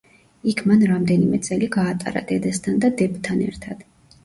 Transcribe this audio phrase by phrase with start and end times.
[0.51, 3.89] იქ მან რამდენიმე წელი გაატარა, დედასთან და დებთან ერთად.